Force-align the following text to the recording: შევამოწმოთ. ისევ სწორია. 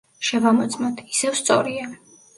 შევამოწმოთ. 0.29 1.03
ისევ 1.13 1.37
სწორია. 1.43 1.91